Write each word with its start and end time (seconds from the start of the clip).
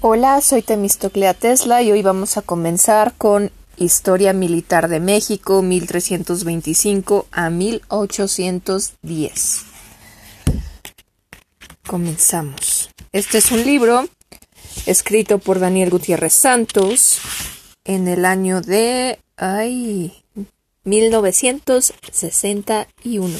Hola, 0.00 0.40
soy 0.42 0.62
Temistoclea 0.62 1.34
Tesla 1.34 1.82
y 1.82 1.90
hoy 1.90 2.02
vamos 2.02 2.36
a 2.36 2.42
comenzar 2.42 3.14
con 3.18 3.50
Historia 3.76 4.32
Militar 4.32 4.86
de 4.86 5.00
México 5.00 5.60
1325 5.60 7.26
a 7.32 7.50
1810. 7.50 9.64
Comenzamos. 11.84 12.90
Este 13.10 13.38
es 13.38 13.50
un 13.50 13.64
libro 13.64 14.08
escrito 14.86 15.40
por 15.40 15.58
Daniel 15.58 15.90
Gutiérrez 15.90 16.34
Santos 16.34 17.18
en 17.84 18.06
el 18.06 18.24
año 18.24 18.60
de 18.60 19.18
ay, 19.36 20.12
1961. 20.84 23.36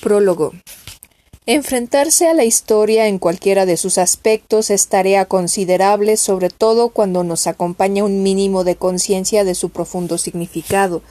Prólogo. 0.00 0.52
Enfrentarse 1.46 2.26
a 2.26 2.32
la 2.32 2.44
historia 2.44 3.06
en 3.06 3.18
cualquiera 3.18 3.66
de 3.66 3.76
sus 3.76 3.98
aspectos 3.98 4.70
es 4.70 4.88
tarea 4.88 5.26
considerable, 5.26 6.16
sobre 6.16 6.48
todo 6.48 6.88
cuando 6.88 7.22
nos 7.22 7.46
acompaña 7.46 8.02
un 8.02 8.22
mínimo 8.22 8.64
de 8.64 8.76
conciencia 8.76 9.44
de 9.44 9.54
su 9.54 9.68
profundo 9.68 10.16
significado. 10.16 11.02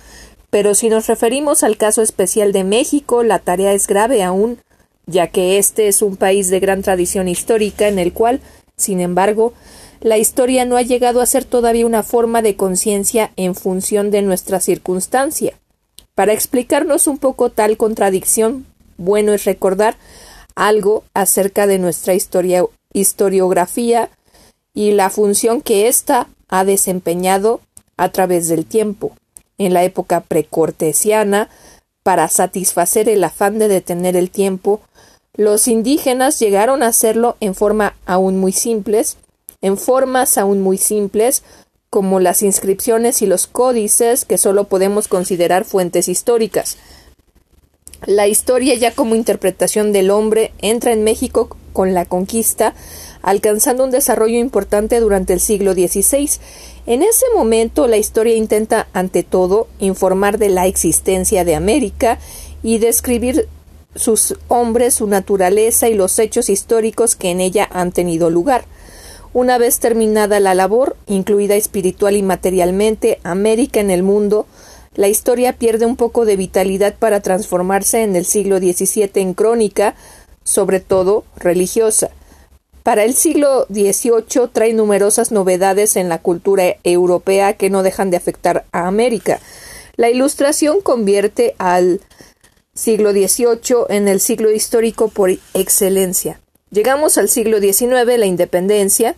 Pero 0.49 0.73
si 0.73 0.90
nos 0.90 1.05
referimos 1.05 1.62
al 1.62 1.77
caso 1.77 2.02
especial 2.02 2.52
de 2.52 2.63
México, 2.63 3.21
la 3.21 3.38
tarea 3.38 3.73
es 3.73 3.85
grave 3.85 4.23
aún, 4.23 4.57
ya 5.05 5.27
que 5.27 5.59
este 5.59 5.88
es 5.88 6.02
un 6.02 6.17
país 6.17 6.49
de 6.49 6.59
gran 6.59 6.81
tradición 6.81 7.27
histórica 7.27 7.88
en 7.88 7.99
el 7.99 8.12
cual, 8.12 8.41
sin 8.76 9.02
embargo, 9.02 9.54
la 10.02 10.18
historia 10.18 10.65
no 10.65 10.77
ha 10.77 10.81
llegado 10.81 11.21
a 11.21 11.27
ser 11.27 11.45
todavía 11.45 11.85
una 11.85 12.02
forma 12.02 12.41
de 12.41 12.55
conciencia 12.55 13.31
en 13.35 13.54
función 13.54 14.09
de 14.09 14.23
nuestra 14.23 14.59
circunstancia. 14.59 15.59
Para 16.15 16.34
explicarnos 16.34 17.05
un 17.05 17.20
poco 17.20 17.52
tal 17.52 17.77
contradicción, 17.77 18.65
bueno 18.98 19.34
es 19.34 19.45
recordar 19.45 19.95
algo 20.55 21.03
acerca 21.13 21.67
de 21.67 21.80
nuestra 21.80 22.13
historia, 22.13 22.66
historiografía 22.93 24.09
y 24.73 24.91
la 24.91 25.09
función 25.09 25.62
que 25.62 25.88
ésta 25.88 26.27
ha 26.48 26.65
desempeñado 26.65 27.62
a 27.98 28.09
través 28.12 28.48
del 28.48 28.65
tiempo. 28.65 29.15
En 29.57 29.74
la 29.74 29.84
época 29.84 30.21
precortesiana, 30.21 31.49
para 32.04 32.27
satisfacer 32.27 33.07
el 33.07 33.24
afán 33.24 33.59
de 33.59 33.68
detener 33.68 34.15
el 34.15 34.29
tiempo, 34.29 34.81
los 35.35 35.68
indígenas 35.68 36.40
llegaron 36.40 36.84
a 36.84 36.87
hacerlo 36.87 37.37
en 37.40 37.55
forma 37.55 37.96
aún 38.05 38.40
muy 38.40 38.51
simples, 38.51 39.18
en 39.62 39.77
formas 39.77 40.37
aún 40.37 40.62
muy 40.62 40.77
simples, 40.77 41.43
como 41.90 42.20
las 42.20 42.41
inscripciones 42.41 43.21
y 43.21 43.27
los 43.27 43.48
códices 43.48 44.26
que 44.26 44.37
solo 44.37 44.65
podemos 44.65 45.07
considerar 45.07 45.63
fuentes 45.63 46.07
históricas. 46.07 46.77
La 48.05 48.27
historia 48.27 48.76
ya 48.76 48.91
como 48.91 49.15
interpretación 49.15 49.93
del 49.93 50.12
hombre 50.12 50.51
entra 50.62 50.91
en 50.91 51.04
México 51.04 51.55
con 51.71 51.93
la 51.93 52.05
conquista, 52.05 52.76
alcanzando 53.21 53.85
un 53.85 53.91
desarrollo 53.91 54.37
importante 54.40 54.99
durante 54.99 55.32
el 55.32 55.40
siglo 55.40 55.73
XVI. 55.73 56.29
En 56.85 57.01
ese 57.01 57.26
momento 57.34 57.87
la 57.87 57.98
historia 57.98 58.35
intenta, 58.35 58.87
ante 58.91 59.24
todo, 59.24 59.68
informar 59.79 60.37
de 60.37 60.49
la 60.49 60.68
existencia 60.68 61.46
de 61.46 61.55
América 61.55 62.20
y 62.62 62.79
describir 62.79 63.48
sus 63.96 64.35
hombres, 64.50 64.96
su 64.96 65.07
naturaleza 65.07 65.88
y 65.88 65.94
los 65.94 66.19
hechos 66.19 66.50
históricos 66.50 67.16
que 67.16 67.31
en 67.31 67.40
ella 67.40 67.69
han 67.72 67.94
tenido 67.94 68.29
lugar. 68.29 68.66
Una 69.34 69.57
vez 69.57 69.79
terminada 69.79 70.40
la 70.40 70.53
labor, 70.53 70.96
incluida 71.07 71.56
espiritual 71.56 72.16
y 72.16 72.22
materialmente, 72.22 73.19
América 73.24 73.79
en 73.79 73.91
el 73.91 74.03
mundo, 74.03 74.46
la 74.96 75.08
historia 75.08 75.53
pierde 75.53 75.86
un 75.86 75.96
poco 75.96 76.25
de 76.25 76.36
vitalidad 76.36 76.96
para 76.97 77.22
transformarse 77.22 78.03
en 78.03 78.16
el 78.16 78.25
siglo 78.25 78.59
XVII 78.59 79.09
en 79.16 79.34
crónica, 79.34 79.96
sobre 80.44 80.80
todo 80.80 81.24
religiosa. 81.36 82.12
Para 82.84 83.06
el 83.06 83.14
siglo 83.14 83.66
XVIII 83.69 84.50
trae 84.52 84.74
numerosas 84.74 85.31
novedades 85.31 85.96
en 85.96 86.09
la 86.09 86.19
cultura 86.19 86.75
europea 86.84 87.53
que 87.53 87.69
no 87.69 87.81
dejan 87.81 88.12
de 88.12 88.18
afectar 88.18 88.66
a 88.72 88.88
América. 88.88 89.40
La 89.96 90.09
Ilustración 90.09 90.82
convierte 90.82 91.56
al 91.59 92.02
siglo 92.74 93.12
XVIII 93.12 93.86
en 93.90 94.08
el 94.08 94.20
siglo 94.20 94.52
histórico 94.52 95.08
por 95.08 95.32
excelencia. 95.53 96.42
Llegamos 96.72 97.18
al 97.18 97.30
siglo 97.30 97.59
XIX, 97.59 98.18
la 98.18 98.26
independencia, 98.26 99.16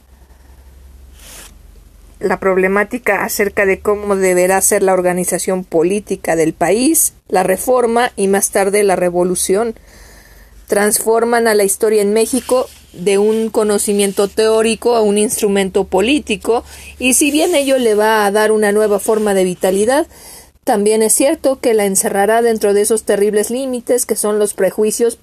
la 2.26 2.40
problemática 2.40 3.24
acerca 3.24 3.68
de 3.68 3.80
cómo 3.80 4.16
deberá 4.16 4.60
ser 4.60 4.82
la 4.82 4.94
organización 4.94 5.64
política 5.64 6.36
del 6.36 6.54
país, 6.54 7.14
la 7.28 7.44
reforma 7.44 8.12
y 8.16 8.28
más 8.28 8.50
tarde 8.50 8.82
la 8.82 8.96
revolución. 8.96 9.76
Transforman 10.66 11.48
a 11.48 11.54
la 11.54 11.66
historia 11.66 12.02
en 12.02 12.14
México 12.14 12.68
de 12.94 13.20
un 13.20 13.52
conocimiento 13.52 14.28
teórico 14.28 14.96
a 14.96 15.02
un 15.02 15.20
instrumento 15.20 15.84
político 15.84 16.64
y 16.98 17.14
si 17.14 17.30
bien 17.30 17.54
ello 17.54 17.78
le 17.78 17.94
va 17.94 18.26
a 18.26 18.32
dar 18.32 18.52
una 18.52 18.72
nueva 18.72 18.98
forma 18.98 19.36
de 19.36 19.44
vitalidad, 19.44 20.08
también 20.64 21.04
es 21.04 21.14
cierto 21.14 21.60
que 21.60 21.76
la 21.76 21.86
encerrará 21.86 22.42
dentro 22.42 22.74
de 22.74 22.82
esos 22.82 23.04
terribles 23.04 23.52
límites 23.52 24.08
que 24.08 24.16
son 24.16 24.40
los 24.40 24.56
prejuicios 24.56 25.16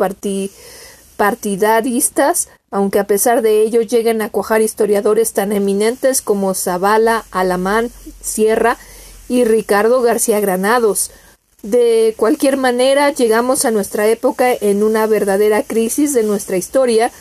partidaristas 1.17 2.49
aunque 2.72 2.99
a 2.99 3.06
pesar 3.06 3.43
de 3.43 3.62
ello 3.62 3.83
lleguen 3.83 4.22
a 4.22 4.31
cuajar 4.31 4.62
historiadores 4.62 5.34
tan 5.34 5.53
eminentes 5.53 6.22
como 6.22 6.55
Zavala, 6.55 7.27
Alamán, 7.31 7.93
Sierra 8.22 8.78
y 9.28 9.44
Ricardo 9.44 10.00
García 10.00 10.41
Granados. 10.41 11.11
De 11.62 12.15
cualquier 12.16 12.56
manera, 12.56 13.11
llegamos 13.12 13.66
a 13.66 13.71
nuestra 13.71 14.09
época 14.09 14.53
en 14.53 14.82
una 14.82 15.06
verdadera 15.06 15.62
crisis 15.62 16.15
de 16.15 16.25
nuestra 16.25 16.56
historia, 16.56 17.12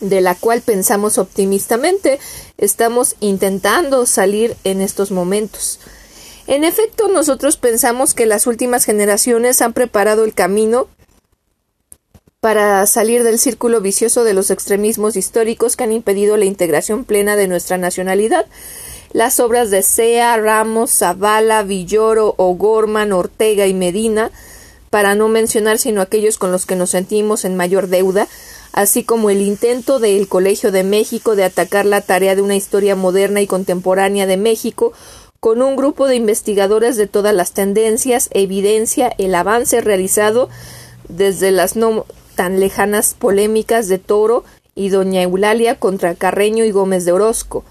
de 0.00 0.20
la 0.20 0.34
cual 0.34 0.60
pensamos 0.60 1.16
optimistamente. 1.16 2.20
Estamos 2.58 3.16
intentando 3.20 4.04
salir 4.04 4.56
en 4.62 4.82
estos 4.82 5.10
momentos. 5.10 5.80
En 6.46 6.64
efecto, 6.64 7.08
nosotros 7.08 7.56
pensamos 7.56 8.12
que 8.12 8.26
las 8.26 8.46
últimas 8.46 8.84
generaciones 8.84 9.62
han 9.62 9.72
preparado 9.72 10.24
el 10.24 10.34
camino 10.34 10.86
para 12.44 12.86
salir 12.86 13.22
del 13.22 13.38
círculo 13.38 13.80
vicioso 13.80 14.22
de 14.22 14.34
los 14.34 14.50
extremismos 14.50 15.16
históricos 15.16 15.76
que 15.76 15.84
han 15.84 15.92
impedido 15.92 16.36
la 16.36 16.44
integración 16.44 17.06
plena 17.06 17.36
de 17.36 17.48
nuestra 17.48 17.78
nacionalidad. 17.78 18.44
Las 19.14 19.40
obras 19.40 19.70
de 19.70 19.82
Sea, 19.82 20.36
Ramos, 20.36 20.90
Zavala, 20.90 21.62
Villoro, 21.62 22.34
O'Gorman, 22.36 23.14
Ortega 23.14 23.66
y 23.66 23.72
Medina, 23.72 24.30
para 24.90 25.14
no 25.14 25.28
mencionar 25.28 25.78
sino 25.78 26.02
aquellos 26.02 26.36
con 26.36 26.52
los 26.52 26.66
que 26.66 26.76
nos 26.76 26.90
sentimos 26.90 27.46
en 27.46 27.56
mayor 27.56 27.88
deuda, 27.88 28.28
así 28.74 29.04
como 29.04 29.30
el 29.30 29.40
intento 29.40 29.98
del 29.98 30.28
Colegio 30.28 30.70
de 30.70 30.84
México 30.84 31.36
de 31.36 31.44
atacar 31.44 31.86
la 31.86 32.02
tarea 32.02 32.36
de 32.36 32.42
una 32.42 32.56
historia 32.56 32.94
moderna 32.94 33.40
y 33.40 33.46
contemporánea 33.46 34.26
de 34.26 34.36
México 34.36 34.92
con 35.40 35.62
un 35.62 35.76
grupo 35.76 36.08
de 36.08 36.16
investigadores 36.16 36.96
de 36.96 37.06
todas 37.06 37.34
las 37.34 37.52
tendencias, 37.52 38.28
evidencia 38.32 39.10
el 39.16 39.34
avance 39.34 39.80
realizado 39.80 40.50
desde 41.08 41.50
las 41.50 41.74
no 41.74 42.04
tan 42.34 42.60
lejanas 42.60 43.14
polémicas 43.14 43.88
de 43.88 43.98
Toro 43.98 44.44
y 44.74 44.88
doña 44.88 45.22
Eulalia 45.22 45.78
contra 45.78 46.14
Carreño 46.14 46.64
y 46.64 46.70
Gómez 46.70 47.04
de 47.04 47.12
Orozco. 47.12 47.64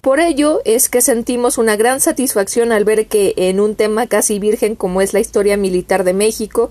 Por 0.00 0.20
ello 0.20 0.60
es 0.64 0.88
que 0.88 1.00
sentimos 1.00 1.58
una 1.58 1.76
gran 1.76 2.00
satisfacción 2.00 2.70
al 2.72 2.84
ver 2.84 3.06
que 3.06 3.34
en 3.36 3.60
un 3.60 3.74
tema 3.74 4.06
casi 4.06 4.38
virgen 4.38 4.76
como 4.76 5.00
es 5.00 5.12
la 5.12 5.20
historia 5.20 5.56
militar 5.56 6.04
de 6.04 6.12
México 6.12 6.70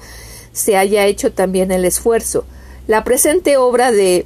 se 0.53 0.77
haya 0.77 1.05
hecho 1.05 1.33
también 1.33 1.71
el 1.71 1.83
esfuerzo. 1.83 2.45
La 2.87 3.03
presente 3.03 3.57
obra 3.57 3.91
de 3.91 4.25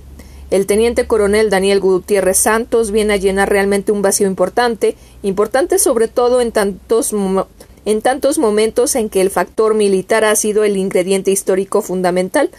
el 0.52 0.66
teniente 0.66 1.08
coronel 1.08 1.50
Daniel 1.50 1.80
Gutiérrez 1.80 2.38
Santos 2.38 2.92
viene 2.92 3.14
a 3.14 3.18
llenar 3.18 3.50
realmente 3.50 3.92
un 3.92 4.02
vacío 4.02 4.28
importante, 4.28 4.96
importante 5.24 5.80
sobre 5.80 6.08
todo 6.08 6.42
en 6.42 6.52
tantos 6.52 7.14
en 7.86 8.02
tantos 8.02 8.38
momentos 8.38 8.96
en 8.96 9.10
que 9.10 9.22
el 9.22 9.30
factor 9.30 9.74
militar 9.74 10.26
ha 10.26 10.36
sido 10.36 10.64
el 10.64 10.78
ingrediente 10.78 11.32
histórico 11.32 11.82
fundamental, 11.82 12.52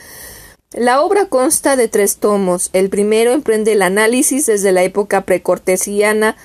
la 0.73 1.03
obra 1.03 1.27
consta 1.27 1.75
de 1.75 1.89
tres 1.89 2.19
tomos. 2.19 2.71
El 2.73 2.91
primero 2.91 3.33
emprende 3.33 3.73
el 3.73 3.83
análisis 3.83 4.47
desde 4.47 4.71
la 4.71 4.85
época 4.85 5.23
precortesiana 5.23 6.37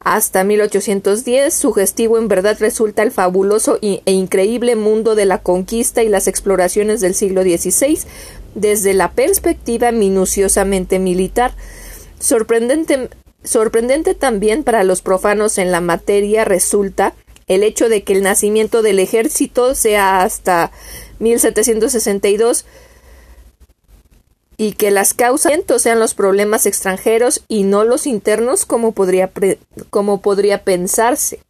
hasta 0.00 0.42
1810. 0.42 1.52
Sugestivo 1.52 2.16
en 2.16 2.28
verdad 2.28 2.56
resulta 2.58 3.02
el 3.02 3.12
fabuloso 3.12 3.78
e 3.82 4.00
increíble 4.06 4.74
mundo 4.74 5.14
de 5.14 5.26
la 5.26 5.42
conquista 5.42 6.02
y 6.02 6.08
las 6.08 6.28
exploraciones 6.28 7.00
del 7.02 7.14
siglo 7.14 7.42
XVI 7.42 7.98
desde 8.54 8.94
la 8.94 9.12
perspectiva 9.12 9.92
minuciosamente 9.92 10.98
militar. 10.98 11.54
Sorprendente, 12.18 13.10
sorprendente 13.44 14.14
también 14.14 14.64
para 14.64 14.82
los 14.82 15.02
profanos 15.02 15.58
en 15.58 15.72
la 15.72 15.82
materia 15.82 16.46
resulta 16.46 17.14
el 17.48 17.62
hecho 17.62 17.90
de 17.90 18.02
que 18.02 18.14
el 18.14 18.22
nacimiento 18.22 18.80
del 18.80 18.98
ejército 18.98 19.74
sea 19.74 20.22
hasta 20.22 20.72
1762 21.18 22.64
y 24.56 24.72
que 24.72 24.90
las 24.90 25.14
causas 25.14 25.52
sean 25.78 26.00
los 26.00 26.14
problemas 26.14 26.66
extranjeros 26.66 27.44
y 27.48 27.62
no 27.64 27.84
los 27.84 28.06
internos 28.06 28.66
como 28.66 28.92
podría, 28.92 29.30
como 29.90 30.20
podría 30.20 30.64
pensarse. 30.64 31.40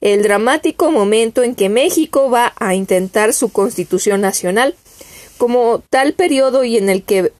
el 0.00 0.24
dramático 0.24 0.90
momento 0.90 1.44
en 1.44 1.54
que 1.54 1.68
México 1.68 2.28
va 2.28 2.52
a 2.56 2.74
intentar 2.74 3.32
su 3.32 3.50
constitución 3.50 4.20
nacional. 4.20 4.74
Como 5.38 5.84
tal 5.88 6.14
periodo 6.14 6.64
y 6.64 6.76
en 6.76 6.90
el 6.90 7.04
que 7.04 7.32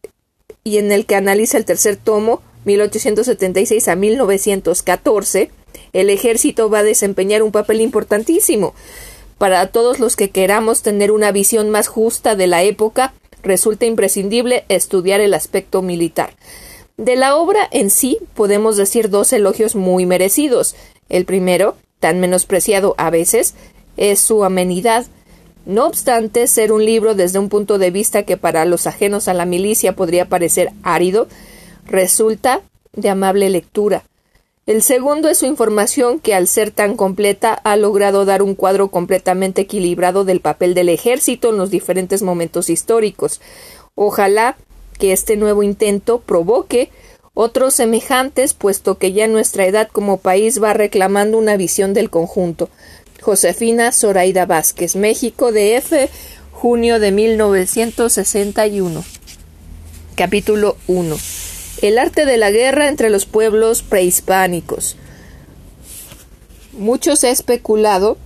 y 0.64 0.78
en 0.78 0.92
el 0.92 1.06
que 1.06 1.16
analiza 1.16 1.58
el 1.58 1.64
tercer 1.64 1.96
tomo, 1.96 2.42
1876 2.64 3.88
a 3.88 3.96
1914, 3.96 5.50
el 5.92 6.10
ejército 6.10 6.70
va 6.70 6.80
a 6.80 6.84
desempeñar 6.84 7.42
un 7.42 7.52
papel 7.52 7.80
importantísimo. 7.80 8.74
Para 9.38 9.66
todos 9.68 9.98
los 9.98 10.14
que 10.14 10.30
queramos 10.30 10.82
tener 10.82 11.10
una 11.10 11.32
visión 11.32 11.70
más 11.70 11.88
justa 11.88 12.36
de 12.36 12.46
la 12.46 12.62
época, 12.62 13.12
resulta 13.42 13.86
imprescindible 13.86 14.64
estudiar 14.68 15.20
el 15.20 15.34
aspecto 15.34 15.82
militar. 15.82 16.34
De 16.96 17.16
la 17.16 17.36
obra 17.36 17.68
en 17.72 17.90
sí 17.90 18.18
podemos 18.34 18.76
decir 18.76 19.10
dos 19.10 19.32
elogios 19.32 19.74
muy 19.74 20.06
merecidos. 20.06 20.76
El 21.08 21.24
primero, 21.24 21.76
tan 21.98 22.20
menospreciado 22.20 22.94
a 22.98 23.10
veces, 23.10 23.54
es 23.96 24.20
su 24.20 24.44
amenidad. 24.44 25.06
No 25.64 25.86
obstante 25.86 26.46
ser 26.46 26.72
un 26.72 26.84
libro 26.84 27.14
desde 27.14 27.38
un 27.38 27.48
punto 27.48 27.78
de 27.78 27.90
vista 27.90 28.24
que 28.24 28.36
para 28.36 28.64
los 28.64 28.86
ajenos 28.86 29.28
a 29.28 29.34
la 29.34 29.46
milicia 29.46 29.94
podría 29.94 30.28
parecer 30.28 30.70
árido, 30.82 31.28
resulta 31.86 32.62
de 32.92 33.08
amable 33.08 33.48
lectura. 33.48 34.04
El 34.66 34.82
segundo 34.82 35.28
es 35.28 35.38
su 35.38 35.46
información 35.46 36.20
que 36.20 36.34
al 36.34 36.46
ser 36.46 36.70
tan 36.70 36.96
completa 36.96 37.52
ha 37.52 37.76
logrado 37.76 38.24
dar 38.24 38.42
un 38.42 38.54
cuadro 38.54 38.88
completamente 38.88 39.62
equilibrado 39.62 40.24
del 40.24 40.40
papel 40.40 40.74
del 40.74 40.88
ejército 40.88 41.50
en 41.50 41.58
los 41.58 41.70
diferentes 41.70 42.22
momentos 42.22 42.70
históricos. 42.70 43.40
Ojalá 43.96 44.56
que 44.98 45.12
este 45.12 45.36
nuevo 45.36 45.64
intento 45.64 46.20
provoque 46.20 46.90
otros 47.34 47.74
semejantes, 47.74 48.54
puesto 48.54 48.98
que 48.98 49.12
ya 49.12 49.26
nuestra 49.26 49.66
edad 49.66 49.88
como 49.90 50.18
país 50.18 50.62
va 50.62 50.74
reclamando 50.74 51.38
una 51.38 51.56
visión 51.56 51.92
del 51.94 52.10
conjunto. 52.10 52.68
Josefina 53.22 53.90
Zoraida 53.92 54.44
Vázquez, 54.44 54.96
México, 54.96 55.50
DF, 55.50 56.10
junio 56.50 57.00
de 57.00 57.10
1961. 57.12 59.02
Capítulo 60.14 60.76
1 60.88 61.16
el 61.82 61.98
arte 61.98 62.24
de 62.24 62.38
la 62.38 62.50
guerra 62.52 62.88
entre 62.88 63.10
los 63.10 63.26
pueblos 63.26 63.82
prehispánicos. 63.82 64.96
Mucho 66.72 67.16
se 67.16 67.26
ha 67.26 67.30
especulado 67.30 68.16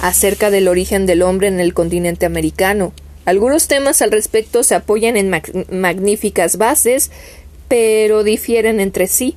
acerca 0.00 0.50
del 0.50 0.66
origen 0.66 1.06
del 1.06 1.22
hombre 1.22 1.46
en 1.46 1.60
el 1.60 1.72
continente 1.72 2.26
americano. 2.26 2.92
Algunos 3.24 3.68
temas 3.68 4.02
al 4.02 4.10
respecto 4.10 4.64
se 4.64 4.74
apoyan 4.74 5.16
en 5.16 5.30
magníficas 5.70 6.58
bases, 6.58 7.12
pero 7.68 8.24
difieren 8.24 8.80
entre 8.80 9.06
sí, 9.06 9.36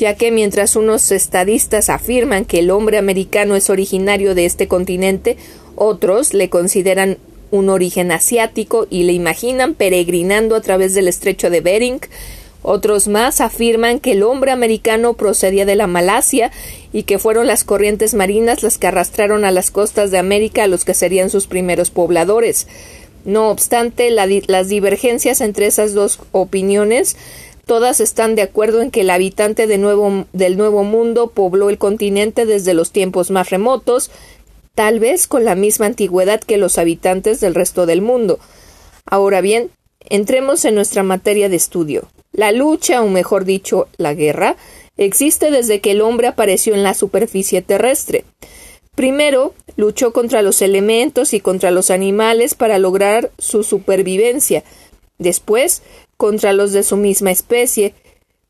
ya 0.00 0.14
que 0.14 0.30
mientras 0.30 0.76
unos 0.76 1.12
estadistas 1.12 1.90
afirman 1.90 2.46
que 2.46 2.60
el 2.60 2.70
hombre 2.70 2.96
americano 2.96 3.54
es 3.54 3.68
originario 3.68 4.34
de 4.34 4.46
este 4.46 4.66
continente, 4.66 5.36
otros 5.76 6.32
le 6.32 6.48
consideran 6.48 7.18
un 7.50 7.68
origen 7.68 8.10
asiático 8.10 8.86
y 8.88 9.02
le 9.02 9.12
imaginan 9.12 9.74
peregrinando 9.74 10.56
a 10.56 10.62
través 10.62 10.94
del 10.94 11.06
estrecho 11.06 11.50
de 11.50 11.60
Bering. 11.60 12.00
Otros 12.62 13.08
más 13.08 13.42
afirman 13.42 14.00
que 14.00 14.12
el 14.12 14.22
hombre 14.22 14.52
americano 14.52 15.14
procedía 15.14 15.66
de 15.66 15.76
la 15.76 15.86
Malasia 15.86 16.50
y 16.94 17.02
que 17.02 17.18
fueron 17.18 17.46
las 17.46 17.64
corrientes 17.64 18.14
marinas 18.14 18.62
las 18.62 18.78
que 18.78 18.86
arrastraron 18.86 19.44
a 19.44 19.50
las 19.50 19.70
costas 19.70 20.10
de 20.10 20.18
América 20.18 20.64
a 20.64 20.66
los 20.66 20.86
que 20.86 20.94
serían 20.94 21.28
sus 21.28 21.46
primeros 21.46 21.90
pobladores. 21.90 22.66
No 23.26 23.50
obstante, 23.50 24.10
las 24.10 24.68
divergencias 24.68 25.42
entre 25.42 25.66
esas 25.66 25.92
dos 25.92 26.20
opiniones 26.32 27.16
todas 27.66 28.00
están 28.00 28.34
de 28.34 28.42
acuerdo 28.42 28.82
en 28.82 28.90
que 28.90 29.02
el 29.02 29.10
habitante 29.10 29.66
del 29.66 29.80
Nuevo 29.80 30.84
Mundo 30.84 31.30
pobló 31.30 31.70
el 31.70 31.78
continente 31.78 32.46
desde 32.46 32.74
los 32.74 32.92
tiempos 32.92 33.30
más 33.30 33.50
remotos, 33.50 34.10
tal 34.74 35.00
vez 35.00 35.26
con 35.26 35.44
la 35.44 35.54
misma 35.54 35.86
antigüedad 35.86 36.40
que 36.40 36.56
los 36.56 36.78
habitantes 36.78 37.40
del 37.40 37.54
resto 37.54 37.86
del 37.86 38.02
mundo. 38.02 38.38
Ahora 39.06 39.40
bien, 39.40 39.70
entremos 40.08 40.64
en 40.64 40.74
nuestra 40.74 41.02
materia 41.02 41.48
de 41.48 41.56
estudio. 41.56 42.08
La 42.32 42.52
lucha, 42.52 43.02
o 43.02 43.08
mejor 43.08 43.44
dicho, 43.44 43.88
la 43.96 44.14
guerra, 44.14 44.56
existe 44.96 45.50
desde 45.50 45.80
que 45.80 45.90
el 45.90 46.00
hombre 46.00 46.28
apareció 46.28 46.74
en 46.74 46.82
la 46.82 46.94
superficie 46.94 47.60
terrestre. 47.60 48.24
Primero, 48.94 49.54
luchó 49.76 50.12
contra 50.12 50.42
los 50.42 50.62
elementos 50.62 51.34
y 51.34 51.40
contra 51.40 51.70
los 51.70 51.90
animales 51.90 52.54
para 52.54 52.78
lograr 52.78 53.30
su 53.38 53.62
supervivencia. 53.64 54.62
Después, 55.18 55.82
contra 56.20 56.52
los 56.52 56.74
de 56.74 56.82
su 56.82 56.98
misma 56.98 57.30
especie, 57.30 57.94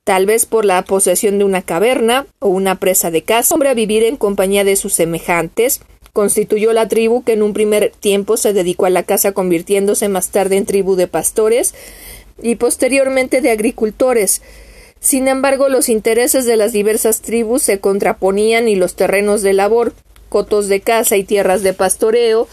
tal 0.02 0.26
vez 0.26 0.44
por 0.44 0.64
la 0.64 0.82
posesión 0.82 1.38
de 1.38 1.44
una 1.44 1.62
caverna 1.62 2.26
o 2.40 2.48
una 2.48 2.80
presa 2.80 3.12
de 3.12 3.22
caza, 3.22 3.54
hombre 3.54 3.68
a 3.68 3.74
vivir 3.74 4.02
en 4.02 4.16
compañía 4.16 4.64
de 4.64 4.74
sus 4.74 4.92
semejantes, 4.92 5.80
Constituyó 6.12 6.72
la 6.72 6.88
tribu 6.88 7.22
que 7.22 7.34
en 7.34 7.42
un 7.42 7.52
primer 7.52 7.92
tiempo 7.92 8.36
se 8.36 8.52
dedicó 8.52 8.86
a 8.86 8.90
la 8.90 9.04
caza 9.04 9.30
convirtiéndose 9.30 10.08
más 10.08 10.30
tarde 10.30 10.56
en 10.56 10.66
tribu 10.66 10.96
de 10.96 11.06
pastores 11.06 11.72
y 12.42 12.56
posteriormente 12.56 13.40
de 13.40 13.52
agricultores. 13.52 14.42
Sin 14.98 15.28
embargo, 15.28 15.68
los 15.68 15.88
intereses 15.88 16.46
de 16.46 16.56
las 16.56 16.72
diversas 16.72 17.20
tribus 17.20 17.62
se 17.62 17.78
contraponían 17.78 18.68
y 18.68 18.74
los 18.74 18.96
terrenos 18.96 19.42
de 19.42 19.52
labor, 19.52 19.92
cotos 20.28 20.66
de 20.66 20.80
caza 20.80 21.16
y 21.16 21.22
tierras 21.22 21.62
de 21.62 21.74
pastoreo 21.74 22.48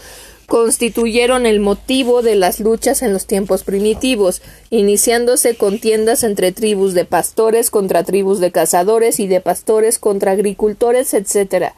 constituyeron 0.48 1.44
el 1.44 1.60
motivo 1.60 2.22
de 2.22 2.34
las 2.34 2.58
luchas 2.58 3.02
en 3.02 3.12
los 3.12 3.26
tiempos 3.26 3.64
primitivos, 3.64 4.40
iniciándose 4.70 5.56
contiendas 5.56 6.24
entre 6.24 6.52
tribus 6.52 6.94
de 6.94 7.04
pastores 7.04 7.70
contra 7.70 8.02
tribus 8.02 8.40
de 8.40 8.50
cazadores 8.50 9.20
y 9.20 9.26
de 9.26 9.42
pastores 9.42 9.98
contra 9.98 10.32
agricultores, 10.32 11.12
etc. 11.12 11.72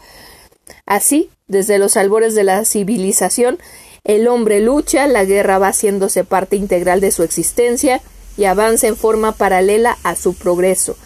Así, 0.86 1.30
desde 1.48 1.78
los 1.78 1.96
albores 1.96 2.36
de 2.36 2.44
la 2.44 2.64
civilización, 2.64 3.58
el 4.04 4.28
hombre 4.28 4.60
lucha, 4.60 5.08
la 5.08 5.24
guerra 5.24 5.58
va 5.58 5.68
haciéndose 5.68 6.22
parte 6.22 6.54
integral 6.54 7.00
de 7.00 7.10
su 7.10 7.24
existencia 7.24 8.00
y 8.36 8.44
avanza 8.44 8.86
en 8.86 8.96
forma 8.96 9.32
paralela 9.32 9.98
a 10.04 10.14
su 10.14 10.34
progreso. 10.34 10.96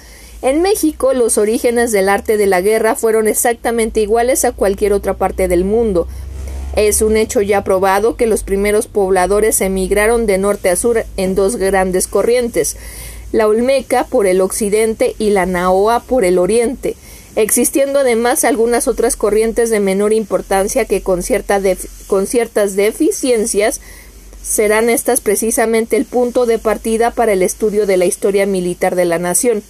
En 0.42 0.60
México, 0.60 1.14
los 1.14 1.38
orígenes 1.38 1.92
del 1.92 2.10
arte 2.10 2.36
de 2.36 2.46
la 2.46 2.60
guerra 2.60 2.94
fueron 2.94 3.26
exactamente 3.26 4.00
iguales 4.00 4.44
a 4.44 4.52
cualquier 4.52 4.92
otra 4.92 5.14
parte 5.14 5.48
del 5.48 5.64
mundo. 5.64 6.06
Es 6.76 7.02
un 7.02 7.16
hecho 7.16 7.40
ya 7.40 7.64
probado 7.64 8.16
que 8.16 8.26
los 8.26 8.42
primeros 8.42 8.86
pobladores 8.86 9.60
emigraron 9.60 10.26
de 10.26 10.38
norte 10.38 10.68
a 10.68 10.76
sur 10.76 11.04
en 11.16 11.34
dos 11.34 11.56
grandes 11.56 12.06
corrientes, 12.06 12.76
la 13.32 13.46
Olmeca 13.48 14.04
por 14.04 14.26
el 14.26 14.40
occidente 14.40 15.14
y 15.18 15.30
la 15.30 15.46
Naoa 15.46 16.00
por 16.00 16.24
el 16.24 16.38
oriente 16.38 16.96
existiendo 17.36 18.00
además 18.00 18.44
algunas 18.44 18.88
otras 18.88 19.16
corrientes 19.16 19.70
de 19.70 19.80
menor 19.80 20.12
importancia 20.12 20.84
que 20.84 21.02
con, 21.02 21.20
con 22.06 22.26
ciertas 22.26 22.76
deficiencias 22.76 23.80
serán 24.42 24.90
estas 24.90 25.20
precisamente 25.20 25.96
el 25.96 26.04
punto 26.04 26.46
de 26.46 26.58
partida 26.58 27.10
para 27.10 27.32
el 27.32 27.42
estudio 27.42 27.86
de 27.86 27.96
la 27.96 28.04
historia 28.04 28.46
militar 28.46 28.94
de 28.94 29.06
la 29.06 29.18
nación. 29.18 29.62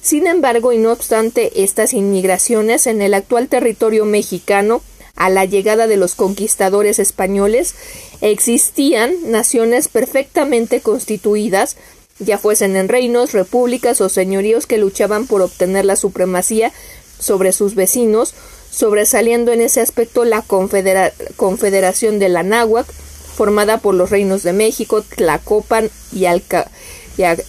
Sin 0.00 0.26
embargo, 0.26 0.72
y 0.72 0.78
no 0.78 0.92
obstante 0.92 1.64
estas 1.64 1.94
inmigraciones 1.94 2.86
en 2.86 3.02
el 3.02 3.14
actual 3.14 3.48
territorio 3.48 4.04
mexicano, 4.04 4.82
a 5.16 5.30
la 5.30 5.44
llegada 5.44 5.86
de 5.86 5.96
los 5.96 6.14
conquistadores 6.14 6.98
españoles, 6.98 7.74
existían 8.20 9.14
naciones 9.30 9.88
perfectamente 9.88 10.80
constituidas, 10.80 11.76
ya 12.18 12.38
fuesen 12.38 12.76
en 12.76 12.88
reinos, 12.88 13.32
repúblicas 13.32 14.00
o 14.00 14.08
señoríos 14.08 14.66
que 14.66 14.78
luchaban 14.78 15.26
por 15.26 15.42
obtener 15.42 15.84
la 15.84 15.96
supremacía 15.96 16.72
sobre 17.18 17.52
sus 17.52 17.74
vecinos, 17.74 18.34
sobresaliendo 18.70 19.52
en 19.52 19.60
ese 19.60 19.80
aspecto 19.80 20.24
la 20.24 20.42
Confederación 20.42 22.18
de 22.18 22.28
la 22.28 22.42
Náhuac, 22.42 22.86
formada 23.34 23.78
por 23.78 23.94
los 23.94 24.10
reinos 24.10 24.42
de 24.42 24.52
México, 24.52 25.02
Tlacopan 25.02 25.90
y, 26.12 26.26
Alca 26.26 26.70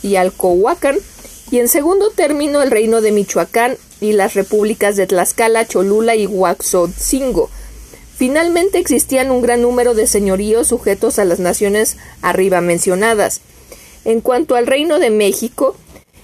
y, 0.01 0.15
Alcohuacan, 0.15 0.97
y 1.51 1.59
en 1.59 1.67
segundo 1.67 2.09
término 2.09 2.61
el 2.61 2.71
reino 2.71 3.01
de 3.01 3.11
Michoacán 3.11 3.77
y 4.01 4.13
las 4.13 4.33
repúblicas 4.33 4.95
de 4.95 5.07
Tlaxcala, 5.07 5.67
Cholula 5.67 6.15
y 6.15 6.25
Huaxotzingo. 6.27 7.49
Finalmente 8.15 8.77
existían 8.77 9.31
un 9.31 9.41
gran 9.41 9.61
número 9.61 9.93
de 9.93 10.07
señoríos 10.07 10.67
sujetos 10.67 11.19
a 11.19 11.25
las 11.25 11.39
naciones 11.39 11.97
arriba 12.21 12.61
mencionadas. 12.61 13.41
En 14.05 14.21
cuanto 14.21 14.55
al 14.55 14.67
reino 14.67 14.99
de 14.99 15.09
México, 15.09 15.75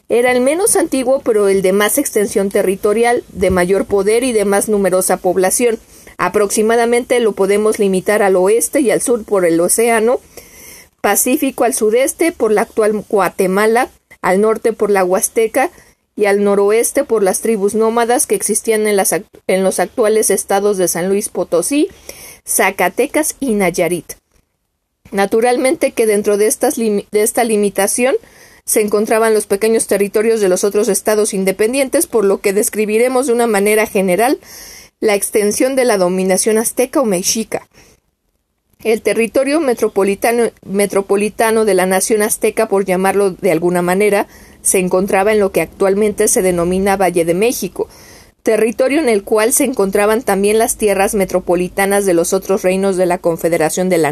era 0.08 0.32
el 0.32 0.42
menos 0.42 0.76
antiguo, 0.76 1.22
pero 1.24 1.48
el 1.48 1.62
de 1.62 1.74
más 1.74 1.98
extensión 1.98 2.50
territorial, 2.50 3.24
de 3.30 3.50
mayor 3.50 3.86
poder 3.86 4.24
y 4.24 4.34
de 4.34 4.46
más 4.46 4.70
numerosa 4.70 5.18
población. 5.18 5.80
Aproximadamente 6.18 7.20
lo 7.20 7.32
podemos 7.32 7.80
limitar 7.80 8.22
al 8.22 8.36
oeste 8.36 8.82
y 8.82 8.92
al 8.92 9.02
sur 9.02 9.24
por 9.24 9.46
el 9.46 9.60
océano, 9.60 10.20
Pacífico 11.02 11.64
al 11.64 11.74
sudeste 11.74 12.32
por 12.32 12.52
la 12.52 12.62
actual 12.62 13.04
Guatemala, 13.10 13.90
al 14.22 14.40
norte 14.40 14.72
por 14.72 14.92
la 14.92 15.04
Huasteca 15.04 15.72
y 16.16 16.26
al 16.26 16.44
noroeste 16.44 17.04
por 17.04 17.24
las 17.24 17.42
tribus 17.42 17.76
nómadas 17.76 18.28
que 18.28 18.36
existían 18.36 18.88
en, 18.88 19.00
en 19.48 19.64
los 19.64 19.80
actuales 19.80 20.30
estados 20.30 20.78
de 20.78 20.88
San 20.88 21.10
Luis 21.10 21.30
Potosí, 21.30 21.88
Zacatecas 22.46 23.36
y 23.40 23.54
Nayarit. 23.54 24.14
Naturalmente 25.12 25.92
que 25.92 26.06
dentro 26.06 26.38
de, 26.38 26.48
estas 26.48 26.76
de 26.78 27.06
esta 27.12 27.44
limitación 27.44 28.16
se 28.66 28.82
encontraban 28.82 29.34
los 29.34 29.48
pequeños 29.48 29.88
territorios 29.88 30.40
de 30.40 30.50
los 30.50 30.64
otros 30.64 30.88
estados 30.88 31.34
independientes, 31.34 32.08
por 32.08 32.24
lo 32.24 32.40
que 32.40 32.54
describiremos 32.54 33.28
de 33.28 33.34
una 33.34 33.48
manera 33.48 33.86
general 33.86 34.40
la 35.00 35.16
extensión 35.16 35.76
de 35.76 35.86
la 35.86 35.98
dominación 35.98 36.58
azteca 36.58 37.02
o 37.02 37.06
mexica. 37.06 37.68
El 38.84 39.02
territorio 39.02 39.60
metropolitano, 39.60 40.52
metropolitano 40.66 41.66
de 41.66 41.74
la 41.74 41.86
nación 41.86 42.22
azteca, 42.22 42.68
por 42.68 42.86
llamarlo 42.86 43.32
de 43.32 43.52
alguna 43.52 43.82
manera, 43.82 44.28
se 44.62 44.80
encontraba 44.80 45.32
en 45.32 45.40
lo 45.40 45.52
que 45.52 45.62
actualmente 45.62 46.28
se 46.28 46.42
denomina 46.42 46.98
Valle 46.98 47.26
de 47.26 47.34
México, 47.34 47.88
territorio 48.44 49.00
en 49.00 49.10
el 49.10 49.24
cual 49.24 49.54
se 49.54 49.66
encontraban 49.66 50.24
también 50.24 50.58
las 50.58 50.76
tierras 50.76 51.14
metropolitanas 51.14 52.06
de 52.06 52.14
los 52.14 52.34
otros 52.34 52.64
reinos 52.64 52.98
de 52.98 53.06
la 53.06 53.20
Confederación 53.20 53.90
de 53.90 53.98
la. 53.98 54.12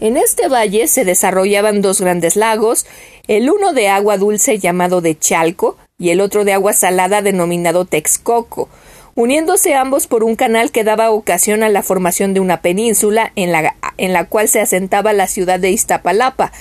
En 0.00 0.16
este 0.16 0.48
valle 0.48 0.88
se 0.88 1.04
desarrollaban 1.04 1.80
dos 1.80 2.00
grandes 2.00 2.36
lagos, 2.36 2.86
el 3.28 3.48
uno 3.48 3.72
de 3.72 3.88
agua 3.88 4.18
dulce 4.18 4.58
llamado 4.58 5.00
de 5.00 5.18
Chalco 5.18 5.76
y 5.98 6.10
el 6.10 6.20
otro 6.20 6.44
de 6.44 6.52
agua 6.52 6.72
salada 6.72 7.22
denominado 7.22 7.84
Texcoco, 7.84 8.68
uniéndose 9.14 9.74
ambos 9.74 10.06
por 10.06 10.24
un 10.24 10.34
canal 10.34 10.72
que 10.72 10.84
daba 10.84 11.10
ocasión 11.10 11.62
a 11.62 11.68
la 11.68 11.82
formación 11.82 12.34
de 12.34 12.40
una 12.40 12.60
península 12.60 13.32
en 13.36 13.52
la, 13.52 13.76
en 13.96 14.12
la 14.12 14.26
cual 14.26 14.48
se 14.48 14.60
asentaba 14.60 15.12
la 15.12 15.28
ciudad 15.28 15.60
de 15.60 15.70
Iztapalapa. 15.70 16.52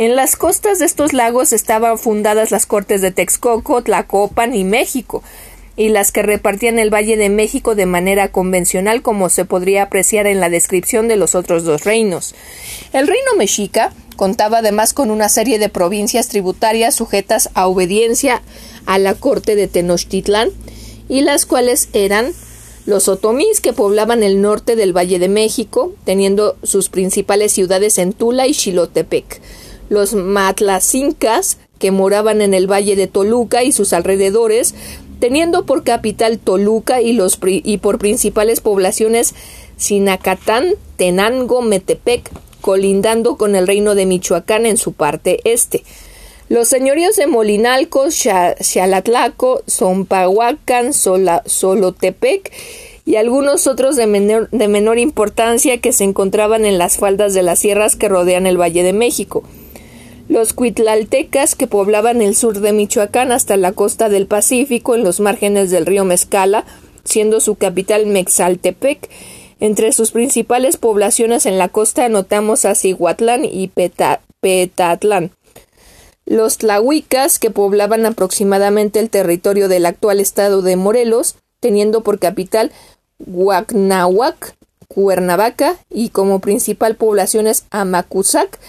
En 0.00 0.16
las 0.16 0.34
costas 0.34 0.78
de 0.78 0.86
estos 0.86 1.12
lagos 1.12 1.52
estaban 1.52 1.98
fundadas 1.98 2.50
las 2.50 2.64
cortes 2.64 3.02
de 3.02 3.10
Texcoco, 3.10 3.82
Tlacopan 3.82 4.54
y 4.54 4.64
México, 4.64 5.22
y 5.76 5.90
las 5.90 6.10
que 6.10 6.22
repartían 6.22 6.78
el 6.78 6.88
Valle 6.88 7.18
de 7.18 7.28
México 7.28 7.74
de 7.74 7.84
manera 7.84 8.32
convencional 8.32 9.02
como 9.02 9.28
se 9.28 9.44
podría 9.44 9.82
apreciar 9.82 10.26
en 10.26 10.40
la 10.40 10.48
descripción 10.48 11.06
de 11.06 11.16
los 11.16 11.34
otros 11.34 11.64
dos 11.64 11.84
reinos. 11.84 12.34
El 12.94 13.08
reino 13.08 13.34
mexica 13.36 13.92
contaba 14.16 14.60
además 14.60 14.94
con 14.94 15.10
una 15.10 15.28
serie 15.28 15.58
de 15.58 15.68
provincias 15.68 16.28
tributarias 16.28 16.94
sujetas 16.94 17.50
a 17.52 17.66
obediencia 17.66 18.40
a 18.86 18.98
la 18.98 19.12
corte 19.12 19.54
de 19.54 19.68
Tenochtitlán, 19.68 20.48
y 21.10 21.20
las 21.20 21.44
cuales 21.44 21.90
eran 21.92 22.32
los 22.86 23.06
otomís 23.08 23.60
que 23.60 23.74
poblaban 23.74 24.22
el 24.22 24.40
norte 24.40 24.76
del 24.76 24.96
Valle 24.96 25.18
de 25.18 25.28
México, 25.28 25.92
teniendo 26.06 26.56
sus 26.62 26.88
principales 26.88 27.52
ciudades 27.52 27.98
en 27.98 28.14
Tula 28.14 28.46
y 28.46 28.54
Xilotepec, 28.54 29.42
los 29.90 30.14
matlacincas 30.14 31.58
que 31.78 31.90
moraban 31.90 32.40
en 32.40 32.54
el 32.54 32.70
Valle 32.70 32.96
de 32.96 33.08
Toluca 33.08 33.62
y 33.64 33.72
sus 33.72 33.92
alrededores, 33.92 34.74
teniendo 35.18 35.66
por 35.66 35.84
capital 35.84 36.38
Toluca 36.38 37.02
y, 37.02 37.12
los, 37.12 37.38
y 37.42 37.78
por 37.78 37.98
principales 37.98 38.60
poblaciones 38.60 39.34
Sinacatán, 39.76 40.74
Tenango, 40.96 41.60
Metepec, 41.62 42.30
colindando 42.60 43.36
con 43.36 43.56
el 43.56 43.66
reino 43.66 43.94
de 43.94 44.06
Michoacán 44.06 44.66
en 44.66 44.76
su 44.76 44.92
parte 44.92 45.40
este. 45.44 45.82
Los 46.48 46.68
señoríos 46.68 47.16
de 47.16 47.26
Molinalco, 47.26 48.08
Xalatlaco, 48.10 49.62
Zompahuacan, 49.68 50.92
Solotepec 50.92 52.52
y 53.06 53.16
algunos 53.16 53.66
otros 53.66 53.96
de 53.96 54.06
menor 54.06 54.98
importancia 54.98 55.78
que 55.78 55.92
se 55.92 56.04
encontraban 56.04 56.64
en 56.64 56.76
las 56.76 56.98
faldas 56.98 57.34
de 57.34 57.42
las 57.42 57.60
sierras 57.60 57.96
que 57.96 58.08
rodean 58.08 58.46
el 58.46 58.60
Valle 58.60 58.82
de 58.82 58.92
México. 58.92 59.44
Los 60.30 60.52
cuitlaltecas 60.52 61.56
que 61.56 61.66
poblaban 61.66 62.22
el 62.22 62.36
sur 62.36 62.60
de 62.60 62.72
Michoacán 62.72 63.32
hasta 63.32 63.56
la 63.56 63.72
costa 63.72 64.08
del 64.08 64.28
Pacífico 64.28 64.94
en 64.94 65.02
los 65.02 65.18
márgenes 65.18 65.72
del 65.72 65.86
río 65.86 66.04
Mezcala, 66.04 66.64
siendo 67.02 67.40
su 67.40 67.56
capital 67.56 68.06
Mexaltepec. 68.06 69.10
Entre 69.58 69.92
sus 69.92 70.12
principales 70.12 70.76
poblaciones 70.76 71.46
en 71.46 71.58
la 71.58 71.68
costa 71.68 72.04
anotamos 72.04 72.64
a 72.64 72.76
Cihuatlán 72.76 73.44
y 73.44 73.72
Petatlán. 74.40 75.32
Los 76.26 76.58
tlahuicas, 76.58 77.40
que 77.40 77.50
poblaban 77.50 78.06
aproximadamente 78.06 79.00
el 79.00 79.10
territorio 79.10 79.66
del 79.66 79.84
actual 79.84 80.20
estado 80.20 80.62
de 80.62 80.76
Morelos, 80.76 81.34
teniendo 81.58 82.04
por 82.04 82.20
capital 82.20 82.70
Huacnahuac, 83.18 84.54
Cuernavaca 84.86 85.76
y 85.90 86.10
como 86.10 86.38
principal 86.38 86.94
poblaciones 86.94 87.64
Amacuzac, 87.70 88.60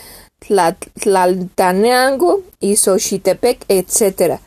Tlaltaneango 0.47 2.41
y 2.59 2.75
Xochitepec, 2.75 3.63
etc. 3.67 4.39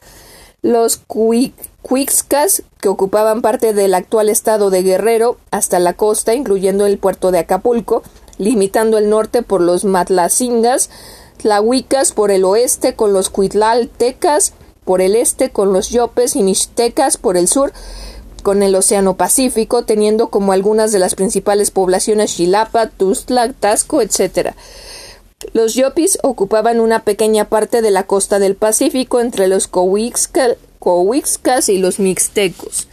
Los 0.62 0.96
Cuixcas, 0.96 2.62
que 2.80 2.88
ocupaban 2.88 3.42
parte 3.42 3.72
del 3.72 3.94
actual 3.94 4.28
estado 4.28 4.70
de 4.70 4.82
Guerrero 4.82 5.38
hasta 5.50 5.78
la 5.78 5.94
costa, 5.94 6.34
incluyendo 6.34 6.86
el 6.86 6.98
puerto 6.98 7.30
de 7.30 7.38
Acapulco, 7.38 8.02
limitando 8.38 8.98
el 8.98 9.08
norte 9.08 9.42
por 9.42 9.60
los 9.60 9.84
Matlacingas, 9.84 10.90
tlahuicas 11.38 12.12
por 12.12 12.30
el 12.30 12.44
oeste 12.44 12.94
con 12.94 13.12
los 13.12 13.30
cuitlaltecas, 13.30 14.52
por 14.84 15.00
el 15.00 15.16
este 15.16 15.50
con 15.50 15.72
los 15.72 15.90
yopes 15.90 16.36
y 16.36 16.42
mixtecas, 16.42 17.16
por 17.16 17.36
el 17.36 17.48
sur 17.48 17.72
con 18.42 18.62
el 18.62 18.74
Océano 18.74 19.16
Pacífico, 19.16 19.84
teniendo 19.84 20.28
como 20.28 20.52
algunas 20.52 20.92
de 20.92 20.98
las 20.98 21.14
principales 21.14 21.70
poblaciones 21.70 22.32
Xilapa, 22.32 22.88
Tuzla, 22.88 23.52
Tasco, 23.54 24.02
etc. 24.02 24.54
Los 25.52 25.74
yopis 25.74 26.18
ocupaban 26.22 26.80
una 26.80 27.04
pequeña 27.04 27.48
parte 27.48 27.82
de 27.82 27.90
la 27.90 28.04
costa 28.04 28.38
del 28.38 28.54
Pacífico 28.56 29.20
entre 29.20 29.48
los 29.48 29.68
cohuixcas 29.68 30.56
y 31.68 31.78
los 31.78 31.98
mixtecos 31.98 32.88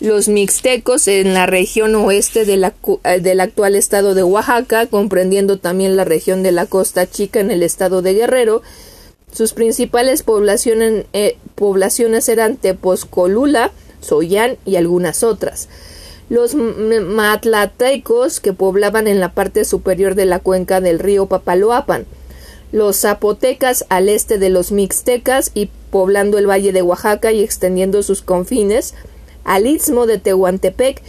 los 0.00 0.28
mixtecos 0.28 1.08
en 1.08 1.34
la 1.34 1.46
región 1.46 1.94
oeste 1.94 2.42
eh, 2.42 3.20
del 3.20 3.40
actual 3.40 3.74
estado 3.74 4.14
de 4.14 4.22
Oaxaca, 4.22 4.86
comprendiendo 4.86 5.58
también 5.58 5.96
la 5.96 6.04
región 6.04 6.42
de 6.42 6.52
la 6.52 6.66
Costa 6.66 7.08
Chica 7.08 7.40
en 7.40 7.50
el 7.50 7.62
estado 7.62 8.02
de 8.02 8.14
Guerrero. 8.14 8.62
Sus 9.32 9.52
principales 9.52 10.22
poblaciones, 10.22 11.06
eh, 11.12 11.38
poblaciones 11.54 12.28
eran 12.28 12.56
Tepozcolula, 12.56 13.72
Soyán 14.00 14.56
y 14.64 14.76
algunas 14.76 15.22
otras. 15.22 15.68
Los 16.28 16.54
matlatecos 16.54 18.40
que 18.40 18.52
poblaban 18.52 19.06
en 19.06 19.20
la 19.20 19.32
parte 19.32 19.64
superior 19.64 20.14
de 20.14 20.26
la 20.26 20.40
cuenca 20.40 20.80
del 20.80 20.98
río 20.98 21.26
Papaloapan. 21.26 22.04
Los 22.72 22.96
zapotecas 23.00 23.84
al 23.88 24.08
este 24.08 24.38
de 24.38 24.50
los 24.50 24.72
mixtecas 24.72 25.52
y 25.54 25.70
poblando 25.90 26.38
el 26.38 26.48
valle 26.48 26.72
de 26.72 26.82
Oaxaca 26.82 27.30
y 27.30 27.42
extendiendo 27.42 28.02
sus 28.02 28.22
confines 28.22 28.94
al 29.44 29.66
istmo 29.66 30.06
de 30.06 30.18
Tehuantepec 30.18 31.00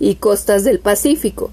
y 0.00 0.16
costas 0.16 0.64
del 0.64 0.80
Pacífico. 0.80 1.52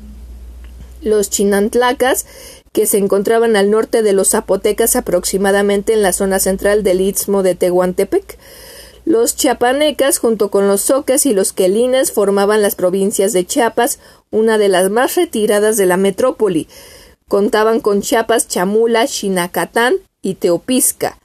Los 1.03 1.29
chinantlacas, 1.29 2.25
que 2.73 2.85
se 2.85 2.97
encontraban 2.97 3.55
al 3.55 3.69
norte 3.69 4.01
de 4.01 4.13
los 4.13 4.29
zapotecas 4.29 4.95
aproximadamente 4.95 5.93
en 5.93 6.01
la 6.01 6.13
zona 6.13 6.39
central 6.39 6.83
del 6.83 7.01
istmo 7.01 7.43
de 7.43 7.55
Tehuantepec. 7.55 8.37
Los 9.05 9.35
chiapanecas, 9.35 10.19
junto 10.19 10.51
con 10.51 10.67
los 10.67 10.81
soques 10.81 11.25
y 11.25 11.33
los 11.33 11.53
quelines, 11.53 12.11
formaban 12.11 12.61
las 12.61 12.75
provincias 12.75 13.33
de 13.33 13.45
Chiapas, 13.45 13.99
una 14.29 14.57
de 14.57 14.69
las 14.69 14.89
más 14.91 15.15
retiradas 15.15 15.75
de 15.77 15.87
la 15.87 15.97
metrópoli. 15.97 16.67
Contaban 17.27 17.79
con 17.79 18.01
Chiapas, 18.01 18.47
Chamula, 18.47 19.07
Chinacatán 19.07 19.95
y 20.21 20.35
Teopisca. 20.35 21.17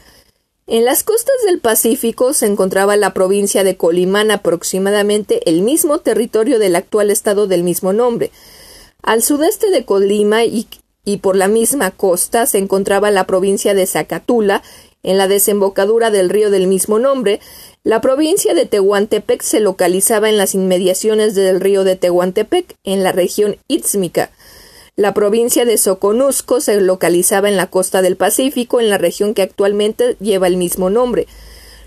En 0.66 0.84
las 0.84 1.04
costas 1.04 1.36
del 1.46 1.60
Pacífico 1.60 2.32
se 2.32 2.46
encontraba 2.46 2.96
la 2.96 3.12
provincia 3.12 3.62
de 3.62 3.76
Colimán, 3.76 4.30
aproximadamente 4.30 5.48
el 5.48 5.62
mismo 5.62 5.98
territorio 5.98 6.58
del 6.58 6.74
actual 6.74 7.10
estado 7.10 7.46
del 7.46 7.62
mismo 7.62 7.92
nombre. 7.92 8.32
Al 9.02 9.22
sudeste 9.22 9.70
de 9.70 9.84
Colima 9.84 10.44
y 10.44 10.66
por 11.18 11.36
la 11.36 11.46
misma 11.46 11.92
costa 11.92 12.46
se 12.46 12.58
encontraba 12.58 13.12
la 13.12 13.28
provincia 13.28 13.74
de 13.74 13.86
Zacatula, 13.86 14.64
en 15.06 15.18
la 15.18 15.28
desembocadura 15.28 16.10
del 16.10 16.28
río 16.28 16.50
del 16.50 16.66
mismo 16.66 16.98
nombre. 16.98 17.40
La 17.84 18.00
provincia 18.00 18.52
de 18.54 18.66
Tehuantepec 18.66 19.40
se 19.40 19.60
localizaba 19.60 20.28
en 20.28 20.36
las 20.36 20.54
inmediaciones 20.54 21.34
del 21.34 21.60
río 21.60 21.84
de 21.84 21.94
Tehuantepec, 21.94 22.74
en 22.84 23.04
la 23.04 23.12
región 23.12 23.56
Itzmica. 23.68 24.30
La 24.96 25.14
provincia 25.14 25.64
de 25.64 25.78
Soconusco 25.78 26.60
se 26.60 26.80
localizaba 26.80 27.48
en 27.48 27.56
la 27.56 27.68
costa 27.68 28.02
del 28.02 28.16
Pacífico, 28.16 28.80
en 28.80 28.90
la 28.90 28.98
región 28.98 29.32
que 29.32 29.42
actualmente 29.42 30.16
lleva 30.20 30.48
el 30.48 30.56
mismo 30.56 30.90
nombre. 30.90 31.28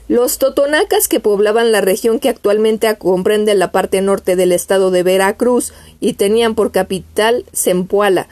Los 0.07 0.37
totonacas 0.37 1.07
que 1.09 1.19
poblaban 1.19 1.73
la 1.73 1.81
región 1.81 2.19
que 2.19 2.29
actualmente 2.29 2.95
comprende 2.97 3.53
la 3.53 3.71
parte 3.71 4.01
norte 4.01 4.37
del 4.37 4.53
estado 4.53 4.91
de 4.91 5.03
Veracruz 5.03 5.73
y 5.99 6.13
tenían 6.13 6.55
por 6.55 6.71
capital 6.71 7.45
Zempoala. 7.53 8.29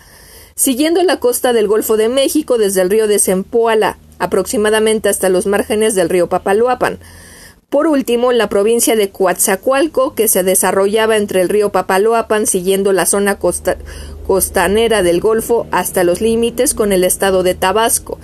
Siguiendo 0.55 1.03
la 1.03 1.19
costa 1.19 1.53
del 1.53 1.67
Golfo 1.67 1.97
de 1.97 2.07
México 2.07 2.57
desde 2.57 2.81
el 2.81 2.89
río 2.89 3.07
de 3.07 3.19
Zempoala 3.19 3.97
aproximadamente 4.19 5.09
hasta 5.09 5.29
los 5.29 5.45
márgenes 5.45 5.95
del 5.95 6.09
río 6.09 6.27
Papaloapan. 6.29 6.99
Por 7.69 7.87
último, 7.87 8.31
la 8.31 8.47
provincia 8.47 8.95
de 8.95 9.09
Coatzacoalco, 9.09 10.15
que 10.15 10.29
se 10.29 10.43
desarrollaba 10.43 11.17
entre 11.17 11.41
el 11.41 11.49
río 11.49 11.71
Papaloapan 11.71 12.47
siguiendo 12.47 12.93
la 12.93 13.05
zona 13.05 13.37
costanera 14.25 15.03
del 15.03 15.19
Golfo 15.19 15.67
hasta 15.71 16.05
los 16.05 16.21
límites 16.21 16.73
con 16.73 16.93
el 16.93 17.03
estado 17.03 17.43
de 17.43 17.55
Tabasco. 17.55 18.19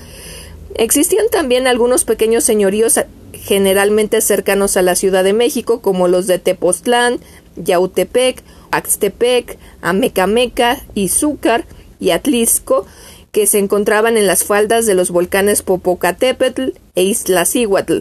Existían 0.76 1.26
también 1.30 1.68
algunos 1.68 2.06
pequeños 2.06 2.46
señoríos 2.46 3.00
generalmente 3.34 4.22
cercanos 4.22 4.78
a 4.78 4.82
la 4.82 4.96
Ciudad 4.96 5.26
de 5.26 5.34
México, 5.34 5.82
como 5.82 6.08
los 6.08 6.26
de 6.26 6.40
Tepoztlán, 6.40 7.20
Yautepec, 7.58 8.42
Axtepec, 8.72 9.58
Amecameca, 9.82 10.82
Izúcar 10.96 11.66
y 12.00 12.12
Atlisco, 12.12 12.86
que 13.34 13.48
se 13.48 13.60
encontraban 13.60 14.16
en 14.16 14.28
las 14.28 14.46
faldas 14.46 14.86
de 14.86 14.94
los 14.94 15.10
volcanes 15.12 15.64
Popocatépetl 15.64 16.70
e 16.96 17.04
Iztaccíhuatl, 17.04 17.98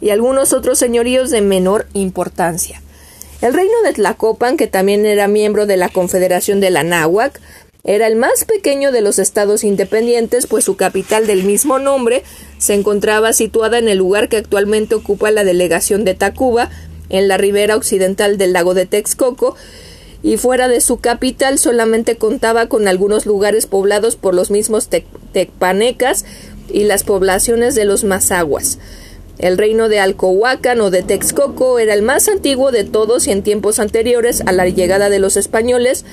y 0.00 0.08
algunos 0.08 0.54
otros 0.54 0.78
señoríos 0.78 1.30
de 1.30 1.42
menor 1.42 1.86
importancia. 1.92 2.82
El 3.42 3.52
reino 3.52 3.74
de 3.84 3.92
Tlacopan, 3.92 4.56
que 4.56 4.66
también 4.66 5.04
era 5.04 5.28
miembro 5.28 5.66
de 5.66 5.76
la 5.76 5.90
Confederación 5.90 6.60
de 6.60 6.70
la 6.70 6.82
Náhuac, 6.82 7.38
era 7.84 8.06
el 8.06 8.16
más 8.16 8.44
pequeño 8.46 8.90
de 8.90 9.02
los 9.02 9.18
estados 9.18 9.64
independientes, 9.64 10.46
pues 10.46 10.64
su 10.64 10.76
capital 10.76 11.26
del 11.26 11.44
mismo 11.44 11.78
nombre 11.78 12.22
se 12.56 12.72
encontraba 12.72 13.34
situada 13.34 13.78
en 13.78 13.88
el 13.88 13.98
lugar 13.98 14.28
que 14.30 14.38
actualmente 14.38 14.94
ocupa 14.94 15.30
la 15.30 15.44
delegación 15.44 16.04
de 16.04 16.14
Tacuba, 16.14 16.70
en 17.10 17.28
la 17.28 17.36
ribera 17.36 17.76
occidental 17.76 18.38
del 18.38 18.54
lago 18.54 18.72
de 18.72 18.86
Texcoco, 18.86 19.56
y 20.22 20.36
fuera 20.36 20.68
de 20.68 20.80
su 20.80 20.98
capital 20.98 21.58
solamente 21.58 22.16
contaba 22.16 22.66
con 22.66 22.88
algunos 22.88 23.26
lugares 23.26 23.66
poblados 23.66 24.16
por 24.16 24.34
los 24.34 24.50
mismos 24.50 24.88
tecpanecas 25.32 26.24
y 26.72 26.84
las 26.84 27.04
poblaciones 27.04 27.74
de 27.74 27.84
los 27.84 28.04
mazaguas. 28.04 28.78
El 29.38 29.56
reino 29.56 29.88
de 29.88 30.00
Alcohuacan 30.00 30.80
o 30.82 30.90
de 30.90 31.02
Texcoco 31.02 31.78
era 31.78 31.94
el 31.94 32.02
más 32.02 32.28
antiguo 32.28 32.70
de 32.72 32.84
todos 32.84 33.26
y 33.26 33.30
en 33.30 33.42
tiempos 33.42 33.78
anteriores 33.78 34.42
a 34.44 34.52
la 34.52 34.68
llegada 34.68 35.08
de 35.08 35.18
los 35.18 35.38
españoles 35.38 36.04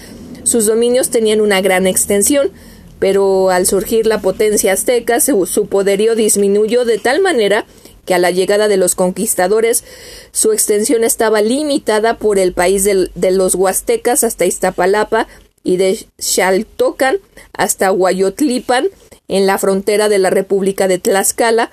sus 0.47 0.65
dominios 0.65 1.09
tenían 1.09 1.41
una 1.41 1.59
gran 1.59 1.87
extensión, 1.87 2.51
pero 2.99 3.49
al 3.49 3.65
surgir 3.65 4.07
la 4.07 4.21
potencia 4.21 4.71
azteca 4.71 5.19
su 5.19 5.67
poderío 5.67 6.15
disminuyó 6.15 6.85
de 6.85 6.99
tal 6.99 7.21
manera 7.21 7.65
que 8.07 8.15
a 8.15 8.19
la 8.19 8.31
llegada 8.31 8.67
de 8.67 8.77
los 8.77 8.95
conquistadores 8.95 9.83
su 10.31 10.53
extensión 10.53 11.03
estaba 11.03 11.41
limitada 11.41 12.17
por 12.17 12.39
el 12.39 12.53
país 12.53 12.85
de, 12.85 13.31
los 13.31 13.53
huastecas 13.53 14.23
hasta 14.23 14.45
Iztapalapa 14.45 15.27
y 15.63 15.77
de 15.77 16.07
Xaltocan 16.17 17.17
hasta 17.53 17.91
Huayotlipan 17.91 18.87
en 19.27 19.45
la 19.45 19.57
frontera 19.57 20.07
de 20.07 20.19
la 20.19 20.29
República 20.29 20.87
de 20.87 20.97
Tlaxcala. 20.97 21.69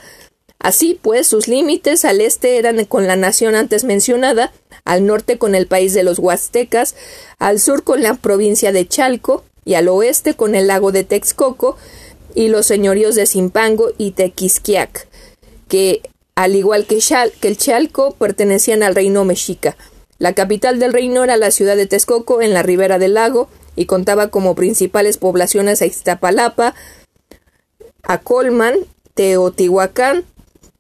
Así 0.59 0.99
pues, 1.01 1.29
sus 1.29 1.47
límites 1.47 2.05
al 2.05 2.21
este 2.21 2.59
eran 2.59 2.85
con 2.85 3.07
la 3.07 3.17
nación 3.17 3.55
antes 3.55 3.85
mencionada, 3.85 4.53
al 4.85 5.07
norte 5.07 5.39
con 5.39 5.55
el 5.55 5.69
país 5.69 5.95
de 5.95 6.03
los 6.03 6.19
huastecas, 6.19 6.97
al 7.39 7.61
sur 7.61 7.85
con 7.85 8.03
la 8.03 8.15
provincia 8.15 8.73
de 8.73 8.89
Chalco 8.89 9.45
y 9.65 9.75
al 9.75 9.89
oeste 9.89 10.35
con 10.35 10.57
el 10.57 10.67
lago 10.67 10.91
de 10.91 11.05
Texcoco 11.05 11.77
y 12.35 12.49
los 12.49 12.67
señoríos 12.67 13.15
de 13.15 13.27
Zimpango 13.27 13.93
y 13.99 14.13
Tequisquiac, 14.13 15.07
que 15.69 16.03
al 16.35 16.57
igual 16.57 16.87
que, 16.87 16.99
el 17.43 17.57
Chalco, 17.57 18.15
pertenecían 18.15 18.83
al 18.83 18.95
reino 18.95 19.25
mexica. 19.25 19.77
La 20.19 20.33
capital 20.33 20.79
del 20.79 20.93
reino 20.93 21.25
era 21.25 21.37
la 21.37 21.51
ciudad 21.51 21.77
de 21.77 21.87
Texcoco, 21.87 22.43
en 22.43 22.55
la 22.55 22.63
ribera 22.63 22.99
del 22.99 23.15
lago, 23.15 23.49
y 23.77 23.87
contaba 23.87 24.29
como 24.29 24.55
principales 24.55 25.17
poblaciones 25.19 25.83
a 25.83 25.87
Iztapalapa, 25.87 26.75
Acolman, 28.03 28.75
Teotihuacán, 29.15 30.25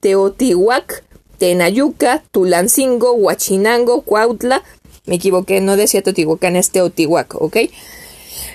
Teotihuac, 0.00 1.04
Tenayuca, 1.38 2.22
Tulancingo, 2.30 3.12
Huachinango, 3.12 4.02
Cuautla. 4.02 4.62
Me 5.06 5.16
equivoqué, 5.16 5.60
no 5.60 5.76
decía 5.76 6.02
Teotihuacán, 6.02 6.56
es 6.56 6.70
Teotihuac, 6.70 7.34
¿ok? 7.40 7.56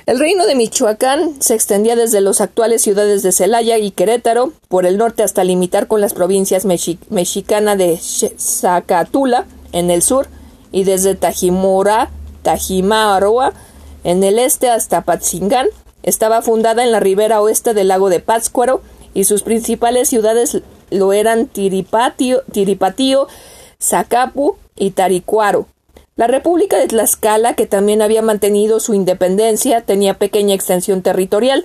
El 0.05 0.19
reino 0.19 0.45
de 0.45 0.55
Michoacán 0.55 1.41
se 1.41 1.55
extendía 1.55 1.95
desde 1.95 2.21
las 2.21 2.41
actuales 2.41 2.81
ciudades 2.81 3.23
de 3.23 3.31
Celaya 3.31 3.77
y 3.77 3.91
Querétaro, 3.91 4.53
por 4.67 4.85
el 4.85 4.97
norte 4.97 5.23
hasta 5.23 5.43
limitar 5.43 5.87
con 5.87 6.01
las 6.01 6.13
provincias 6.13 6.65
mexicana 6.65 7.75
de 7.75 7.97
Zacatula, 7.97 9.45
en 9.71 9.91
el 9.91 10.01
sur, 10.01 10.27
y 10.71 10.83
desde 10.83 11.15
Tajimora, 11.15 12.09
Tajimaroa, 12.41 13.53
en 14.03 14.23
el 14.23 14.39
este 14.39 14.69
hasta 14.69 15.01
Patzingán. 15.01 15.67
Estaba 16.03 16.41
fundada 16.41 16.83
en 16.83 16.91
la 16.91 16.99
ribera 16.99 17.41
oeste 17.41 17.73
del 17.73 17.89
lago 17.89 18.09
de 18.09 18.19
Pátzcuaro, 18.19 18.81
y 19.13 19.23
sus 19.23 19.43
principales 19.43 20.09
ciudades 20.09 20.61
lo 20.91 21.13
eran 21.13 21.47
Tiripatío, 21.47 22.41
Tiripatío 22.51 23.27
Zacapu 23.81 24.57
y 24.75 24.91
Taricuaro. 24.91 25.67
La 26.19 26.27
República 26.27 26.77
de 26.77 26.87
Tlaxcala, 26.87 27.53
que 27.53 27.65
también 27.65 28.01
había 28.01 28.21
mantenido 28.21 28.81
su 28.81 28.93
independencia, 28.93 29.79
tenía 29.79 30.15
pequeña 30.15 30.53
extensión 30.53 31.01
territorial, 31.01 31.63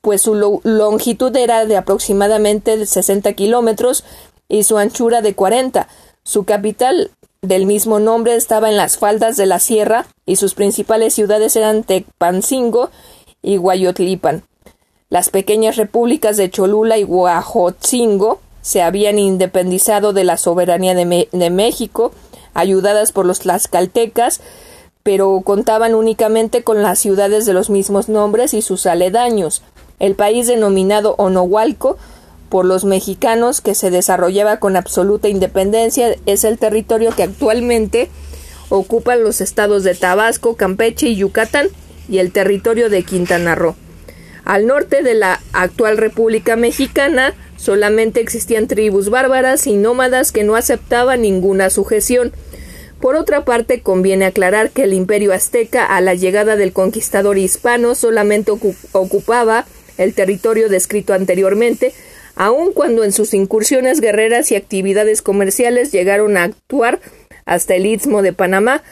pues 0.00 0.22
su 0.22 0.60
longitud 0.62 1.34
era 1.34 1.66
de 1.66 1.76
aproximadamente 1.76 2.86
60 2.86 3.32
kilómetros 3.32 4.04
y 4.48 4.62
su 4.62 4.78
anchura 4.78 5.22
de 5.22 5.34
40. 5.34 5.88
Su 6.22 6.44
capital, 6.44 7.10
del 7.42 7.66
mismo 7.66 7.98
nombre, 7.98 8.36
estaba 8.36 8.68
en 8.68 8.76
las 8.76 8.96
faldas 8.96 9.36
de 9.36 9.46
la 9.46 9.58
sierra 9.58 10.06
y 10.24 10.36
sus 10.36 10.54
principales 10.54 11.12
ciudades 11.12 11.56
eran 11.56 11.82
Tecpancingo 11.82 12.90
y 13.42 13.56
Guayotlipan. 13.56 14.44
Las 15.08 15.30
pequeñas 15.30 15.74
repúblicas 15.74 16.36
de 16.36 16.48
Cholula 16.48 16.96
y 16.96 17.02
Huajotzingo 17.02 18.38
se 18.62 18.82
habían 18.82 19.18
independizado 19.18 20.12
de 20.12 20.22
la 20.22 20.36
soberanía 20.36 20.94
de 20.94 21.50
México 21.50 22.12
ayudadas 22.56 23.12
por 23.12 23.26
los 23.26 23.40
tlaxcaltecas, 23.40 24.40
pero 25.02 25.40
contaban 25.44 25.94
únicamente 25.94 26.64
con 26.64 26.82
las 26.82 26.98
ciudades 26.98 27.46
de 27.46 27.52
los 27.52 27.70
mismos 27.70 28.08
nombres 28.08 28.54
y 28.54 28.62
sus 28.62 28.86
aledaños. 28.86 29.62
El 30.00 30.14
país 30.14 30.48
denominado 30.48 31.14
Onohualco 31.18 31.96
por 32.48 32.64
los 32.64 32.84
mexicanos 32.84 33.60
que 33.60 33.74
se 33.74 33.90
desarrollaba 33.90 34.58
con 34.58 34.76
absoluta 34.76 35.28
independencia 35.28 36.16
es 36.26 36.44
el 36.44 36.58
territorio 36.58 37.12
que 37.14 37.22
actualmente 37.22 38.10
ocupan 38.68 39.22
los 39.22 39.40
estados 39.40 39.84
de 39.84 39.94
Tabasco, 39.94 40.56
Campeche 40.56 41.08
y 41.08 41.16
Yucatán 41.16 41.68
y 42.08 42.18
el 42.18 42.32
territorio 42.32 42.90
de 42.90 43.02
Quintana 43.02 43.54
Roo. 43.54 43.76
Al 44.44 44.66
norte 44.66 45.02
de 45.02 45.14
la 45.14 45.40
actual 45.52 45.96
República 45.96 46.56
Mexicana 46.56 47.34
solamente 47.56 48.20
existían 48.20 48.68
tribus 48.68 49.10
bárbaras 49.10 49.66
y 49.66 49.76
nómadas 49.76 50.32
que 50.32 50.44
no 50.44 50.56
aceptaban 50.56 51.22
ninguna 51.22 51.70
sujeción. 51.70 52.32
Por 53.00 53.16
otra 53.16 53.44
parte, 53.44 53.80
conviene 53.80 54.24
aclarar 54.24 54.70
que 54.70 54.84
el 54.84 54.94
imperio 54.94 55.32
azteca, 55.32 55.84
a 55.84 56.00
la 56.00 56.14
llegada 56.14 56.56
del 56.56 56.72
conquistador 56.72 57.38
hispano, 57.38 57.94
solamente 57.94 58.52
ocupaba 58.92 59.66
el 59.98 60.14
territorio 60.14 60.68
descrito 60.68 61.12
anteriormente, 61.14 61.92
aun 62.34 62.72
cuando 62.72 63.04
en 63.04 63.12
sus 63.12 63.34
incursiones 63.34 64.00
guerreras 64.00 64.50
y 64.50 64.56
actividades 64.56 65.22
comerciales 65.22 65.92
llegaron 65.92 66.36
a 66.36 66.44
actuar 66.44 67.00
hasta 67.44 67.74
el 67.74 67.86
istmo 67.86 68.22
de 68.22 68.32
Panamá, 68.32 68.82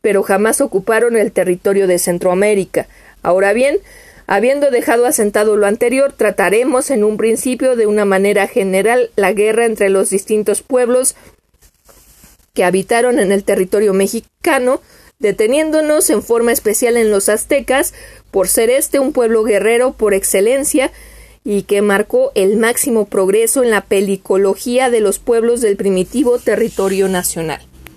pero 0.00 0.22
jamás 0.22 0.60
ocuparon 0.60 1.16
el 1.16 1.32
territorio 1.32 1.86
de 1.86 1.98
Centroamérica. 1.98 2.86
Ahora 3.22 3.52
bien, 3.52 3.78
habiendo 4.26 4.70
dejado 4.70 5.06
asentado 5.06 5.56
lo 5.56 5.66
anterior, 5.66 6.12
trataremos 6.12 6.90
en 6.90 7.04
un 7.04 7.16
principio 7.16 7.76
de 7.76 7.86
una 7.86 8.04
manera 8.04 8.46
general 8.46 9.10
la 9.16 9.32
guerra 9.32 9.66
entre 9.66 9.88
los 9.88 10.10
distintos 10.10 10.62
pueblos 10.62 11.14
que 12.54 12.64
habitaron 12.64 13.18
en 13.18 13.32
el 13.32 13.44
territorio 13.44 13.92
mexicano, 13.92 14.80
deteniéndonos 15.18 16.10
en 16.10 16.22
forma 16.22 16.52
especial 16.52 16.96
en 16.96 17.10
los 17.10 17.28
aztecas, 17.28 17.94
por 18.30 18.48
ser 18.48 18.70
este 18.70 18.98
un 18.98 19.12
pueblo 19.12 19.44
guerrero 19.44 19.92
por 19.92 20.14
excelencia 20.14 20.90
y 21.44 21.62
que 21.62 21.80
marcó 21.80 22.32
el 22.34 22.56
máximo 22.56 23.06
progreso 23.06 23.62
en 23.62 23.70
la 23.70 23.82
pelicología 23.82 24.90
de 24.90 25.00
los 25.00 25.18
pueblos 25.20 25.60
del 25.60 25.76
primitivo 25.76 26.38
territorio 26.38 27.08
nacional. 27.08 27.60